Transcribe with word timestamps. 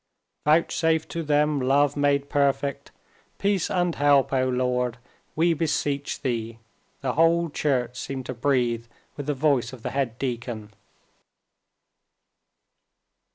"Vouchsafe 0.47 1.07
to 1.09 1.21
them 1.21 1.61
love 1.61 1.95
made 1.95 2.27
perfect, 2.27 2.89
peace 3.37 3.69
and 3.69 3.93
help, 3.93 4.33
O 4.33 4.49
Lord, 4.49 4.97
we 5.35 5.53
beseech 5.53 6.23
Thee," 6.23 6.57
the 7.01 7.13
whole 7.13 7.51
church 7.51 7.97
seemed 7.99 8.25
to 8.25 8.33
breathe 8.33 8.87
with 9.15 9.27
the 9.27 9.35
voice 9.35 9.73
of 9.73 9.83
the 9.83 9.91
head 9.91 10.17
deacon. 10.17 10.71